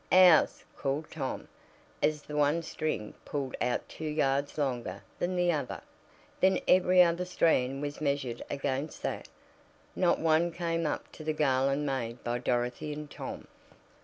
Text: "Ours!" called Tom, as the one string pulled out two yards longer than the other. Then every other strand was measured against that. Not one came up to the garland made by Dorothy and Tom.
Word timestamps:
"Ours!" 0.11 0.63
called 0.77 1.11
Tom, 1.11 1.47
as 2.01 2.23
the 2.23 2.35
one 2.35 2.63
string 2.63 3.13
pulled 3.23 3.55
out 3.61 3.87
two 3.87 4.07
yards 4.07 4.57
longer 4.57 5.03
than 5.19 5.35
the 5.35 5.51
other. 5.51 5.79
Then 6.39 6.59
every 6.67 7.03
other 7.03 7.23
strand 7.23 7.83
was 7.83 8.01
measured 8.01 8.41
against 8.49 9.03
that. 9.03 9.29
Not 9.95 10.17
one 10.17 10.51
came 10.51 10.87
up 10.87 11.11
to 11.11 11.23
the 11.23 11.33
garland 11.33 11.85
made 11.85 12.23
by 12.23 12.39
Dorothy 12.39 12.91
and 12.93 13.11
Tom. 13.11 13.45